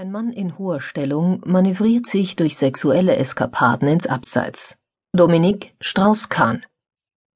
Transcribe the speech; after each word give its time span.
Ein 0.00 0.12
Mann 0.12 0.32
in 0.32 0.56
hoher 0.56 0.80
Stellung 0.80 1.42
manövriert 1.44 2.06
sich 2.06 2.34
durch 2.34 2.56
sexuelle 2.56 3.16
Eskapaden 3.16 3.86
ins 3.86 4.06
Abseits. 4.06 4.78
Dominique 5.12 5.74
Strauss-Kahn. 5.78 6.64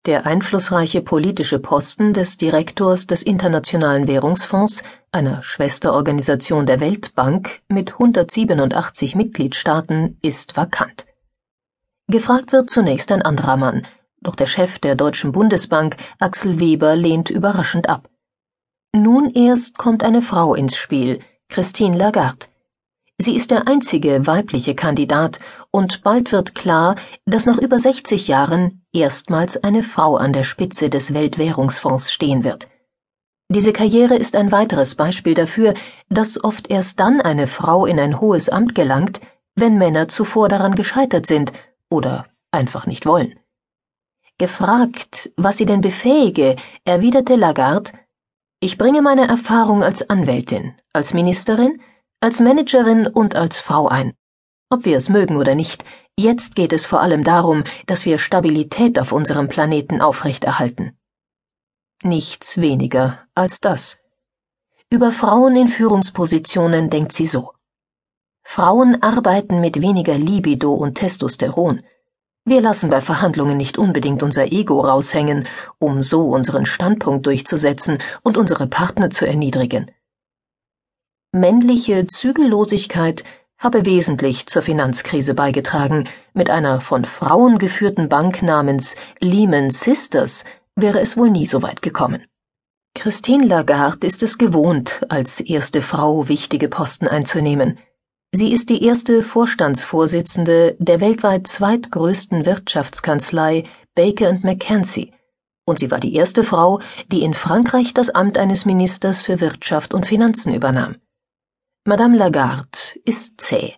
Der 0.07 0.25
einflussreiche 0.25 1.03
politische 1.03 1.58
Posten 1.58 2.15
des 2.15 2.39
Direktors 2.39 3.07
des 3.07 3.23
Internationalen 3.23 4.08
Währungsfonds, 4.08 4.83
einer 5.13 5.42
Schwesterorganisation 5.42 6.65
der 6.65 6.81
Weltbank 6.81 7.61
mit 7.69 7.92
187 7.92 9.14
Mitgliedstaaten, 9.14 10.16
ist 10.22 10.56
vakant. 10.56 11.04
Gefragt 12.06 12.52
wird 12.52 12.70
zunächst 12.70 13.12
ein 13.12 13.20
anderer 13.20 13.58
Mann, 13.58 13.86
doch 14.22 14.36
der 14.36 14.46
Chef 14.46 14.78
der 14.78 14.94
Deutschen 14.94 15.32
Bundesbank, 15.32 15.98
Axel 16.18 16.60
Weber, 16.60 16.96
lehnt 16.96 17.28
überraschend 17.28 17.90
ab. 17.90 18.08
Nun 18.94 19.28
erst 19.28 19.76
kommt 19.76 20.02
eine 20.02 20.22
Frau 20.22 20.54
ins 20.54 20.78
Spiel, 20.78 21.18
Christine 21.50 21.98
Lagarde. 21.98 22.46
Sie 23.18 23.36
ist 23.36 23.52
der 23.52 23.68
einzige 23.68 24.27
weibliche 24.27 24.74
Kandidat, 24.74 25.38
und 25.70 26.02
bald 26.02 26.32
wird 26.32 26.55
klar, 26.55 26.96
dass 27.27 27.46
nach 27.46 27.59
über 27.59 27.78
60 27.78 28.28
Jahren 28.28 28.84
erstmals 28.92 29.62
eine 29.62 29.82
Frau 29.82 30.16
an 30.16 30.32
der 30.32 30.45
Spitze 30.45 30.91
des 30.91 31.14
Weltwährungsfonds 31.14 32.12
stehen 32.12 32.42
wird. 32.42 32.69
Diese 33.48 33.72
Karriere 33.72 34.16
ist 34.16 34.34
ein 34.36 34.50
weiteres 34.50 34.95
Beispiel 34.95 35.34
dafür, 35.34 35.74
dass 36.08 36.42
oft 36.42 36.70
erst 36.70 36.98
dann 36.98 37.20
eine 37.20 37.46
Frau 37.46 37.86
in 37.86 38.00
ein 38.00 38.20
hohes 38.20 38.48
Amt 38.48 38.74
gelangt, 38.74 39.20
wenn 39.55 39.78
Männer 39.78 40.08
zuvor 40.08 40.48
daran 40.48 40.74
gescheitert 40.74 41.27
sind 41.27 41.52
oder 41.91 42.27
einfach 42.50 42.86
nicht 42.86 43.06
wollen. 43.06 43.38
Gefragt, 44.38 45.30
was 45.36 45.58
sie 45.58 45.66
denn 45.66 45.80
befähige, 45.80 46.56
erwiderte 46.84 47.36
Lagarde, 47.36 47.92
ich 48.58 48.78
bringe 48.78 49.02
meine 49.02 49.28
Erfahrung 49.28 49.84
als 49.84 50.08
Anwältin, 50.10 50.74
als 50.92 51.14
Ministerin, 51.14 51.80
als 52.24 52.41
Managerin 52.41 53.06
und 53.06 53.37
als 53.37 53.59
Frau 53.59 53.87
ein. 53.87 54.14
Ob 54.70 54.87
wir 54.87 54.96
es 54.96 55.10
mögen 55.10 55.37
oder 55.37 55.55
nicht, 55.55 55.84
jetzt 56.16 56.55
geht 56.55 56.72
es 56.72 56.86
vor 56.86 57.03
allem 57.03 57.22
darum, 57.22 57.64
dass 57.84 58.06
wir 58.06 58.19
Stabilität 58.19 58.98
auf 58.98 59.12
unserem 59.12 59.47
Planeten 59.47 60.00
aufrechterhalten. 60.00 60.97
Nichts 62.02 62.56
weniger 62.56 63.19
als 63.34 63.61
das. 63.61 63.98
Über 64.89 65.12
Frauen 65.12 65.55
in 65.55 65.69
Führungspositionen 65.69 66.89
denkt 66.89 67.12
sie 67.12 67.27
so. 67.27 67.52
Frauen 68.42 69.02
arbeiten 69.02 69.61
mit 69.61 69.83
weniger 69.83 70.17
Libido 70.17 70.72
und 70.72 70.95
Testosteron. 70.95 71.83
Wir 72.47 72.62
lassen 72.62 72.89
bei 72.89 73.02
Verhandlungen 73.02 73.58
nicht 73.58 73.77
unbedingt 73.77 74.22
unser 74.22 74.50
Ego 74.50 74.80
raushängen, 74.80 75.47
um 75.78 76.02
so 76.02 76.30
unseren 76.30 76.64
Standpunkt 76.64 77.27
durchzusetzen 77.27 77.98
und 78.22 78.39
unsere 78.39 78.67
Partner 78.67 79.11
zu 79.11 79.27
erniedrigen. 79.27 79.91
Männliche 81.34 82.06
Zügellosigkeit 82.06 83.24
habe 83.58 83.84
wesentlich 83.86 84.46
zur 84.46 84.62
Finanzkrise 84.62 85.34
beigetragen. 85.34 86.08
Mit 86.32 86.48
einer 86.48 86.80
von 86.80 87.04
Frauen 87.04 87.58
geführten 87.58 88.08
Bank 88.08 88.40
namens 88.44 88.94
Lehman 89.18 89.70
Sisters 89.70 90.44
wäre 90.77 91.00
es 91.00 91.16
wohl 91.16 91.30
nie 91.30 91.48
so 91.48 91.60
weit 91.60 91.82
gekommen. 91.82 92.24
Christine 92.94 93.46
Lagarde 93.46 94.06
ist 94.06 94.22
es 94.22 94.38
gewohnt, 94.38 95.00
als 95.08 95.40
erste 95.40 95.82
Frau 95.82 96.28
wichtige 96.28 96.68
Posten 96.68 97.08
einzunehmen. 97.08 97.80
Sie 98.30 98.52
ist 98.52 98.70
die 98.70 98.84
erste 98.84 99.24
Vorstandsvorsitzende 99.24 100.77
der 100.78 101.00
weltweit 101.00 101.48
zweitgrößten 101.48 102.46
Wirtschaftskanzlei 102.46 103.64
Baker 103.96 104.38
McKenzie 104.44 105.12
und 105.66 105.78
sie 105.78 105.90
war 105.90 105.98
die 105.98 106.14
erste 106.14 106.44
Frau, 106.44 106.80
die 107.10 107.22
in 107.22 107.34
Frankreich 107.34 107.94
das 107.94 108.10
Amt 108.10 108.38
eines 108.38 108.66
Ministers 108.66 109.22
für 109.22 109.40
Wirtschaft 109.40 109.94
und 109.94 110.06
Finanzen 110.06 110.55
übernahm. 110.55 110.96
Madame 111.86 112.16
Lagarde 112.16 112.78
ist 113.04 113.38
zäh. 113.42 113.74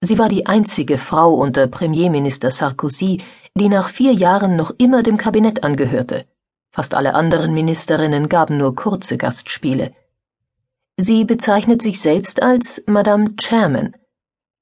Sie 0.00 0.16
war 0.16 0.28
die 0.28 0.46
einzige 0.46 0.96
Frau 0.96 1.34
unter 1.34 1.66
Premierminister 1.66 2.52
Sarkozy, 2.52 3.20
die 3.56 3.68
nach 3.68 3.88
vier 3.88 4.12
Jahren 4.12 4.54
noch 4.54 4.70
immer 4.78 5.02
dem 5.02 5.16
Kabinett 5.16 5.64
angehörte. 5.64 6.24
Fast 6.70 6.94
alle 6.94 7.14
anderen 7.14 7.52
Ministerinnen 7.52 8.28
gaben 8.28 8.58
nur 8.58 8.76
kurze 8.76 9.18
Gastspiele. 9.18 9.92
Sie 10.96 11.24
bezeichnet 11.24 11.82
sich 11.82 12.00
selbst 12.00 12.44
als 12.44 12.84
Madame 12.86 13.34
Chairman. 13.36 13.96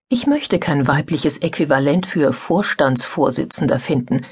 Ich 0.09 0.27
möchte 0.27 0.59
kein 0.59 0.89
weibliches 0.89 1.37
Äquivalent 1.37 2.07
für 2.07 2.33
Vorstandsvorsitzender 2.33 3.79
finden. 3.79 4.25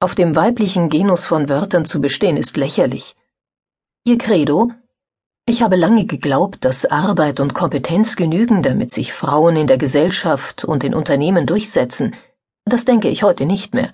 Auf 0.00 0.16
dem 0.16 0.34
weiblichen 0.34 0.88
Genus 0.88 1.26
von 1.26 1.48
Wörtern 1.48 1.84
zu 1.84 2.00
bestehen 2.00 2.36
ist 2.36 2.56
lächerlich. 2.56 3.14
Ihr 4.02 4.18
Credo 4.18 4.72
ich 5.46 5.62
habe 5.62 5.76
lange 5.76 6.06
geglaubt, 6.06 6.64
dass 6.64 6.86
Arbeit 6.86 7.38
und 7.38 7.52
Kompetenz 7.52 8.16
genügen, 8.16 8.62
damit 8.62 8.90
sich 8.90 9.12
Frauen 9.12 9.56
in 9.56 9.66
der 9.66 9.76
Gesellschaft 9.76 10.64
und 10.64 10.84
in 10.84 10.94
Unternehmen 10.94 11.46
durchsetzen. 11.46 12.16
Das 12.64 12.86
denke 12.86 13.08
ich 13.08 13.22
heute 13.22 13.44
nicht 13.44 13.74
mehr. 13.74 13.92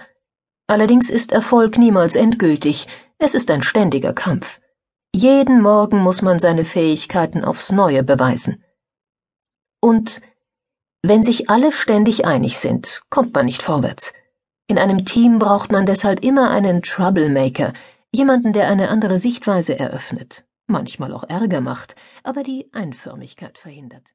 Allerdings 0.68 1.10
ist 1.10 1.32
Erfolg 1.32 1.76
niemals 1.76 2.14
endgültig, 2.14 2.86
es 3.18 3.34
ist 3.34 3.50
ein 3.50 3.64
ständiger 3.64 4.12
Kampf. 4.12 4.60
Jeden 5.12 5.60
Morgen 5.60 5.98
muss 5.98 6.22
man 6.22 6.38
seine 6.38 6.64
Fähigkeiten 6.64 7.44
aufs 7.44 7.72
neue 7.72 8.04
beweisen. 8.04 8.62
Und 9.80 10.20
wenn 11.02 11.24
sich 11.24 11.50
alle 11.50 11.72
ständig 11.72 12.26
einig 12.26 12.58
sind, 12.58 13.00
kommt 13.10 13.34
man 13.34 13.46
nicht 13.46 13.62
vorwärts. 13.62 14.12
In 14.68 14.78
einem 14.78 15.04
Team 15.04 15.40
braucht 15.40 15.72
man 15.72 15.84
deshalb 15.84 16.22
immer 16.22 16.50
einen 16.50 16.82
Troublemaker, 16.82 17.72
jemanden, 18.12 18.52
der 18.52 18.68
eine 18.68 18.88
andere 18.88 19.18
Sichtweise 19.18 19.76
eröffnet 19.76 20.44
manchmal 20.70 21.12
auch 21.12 21.24
Ärger 21.24 21.60
macht, 21.60 21.94
aber 22.22 22.42
die 22.42 22.70
Einförmigkeit 22.72 23.58
verhindert. 23.58 24.14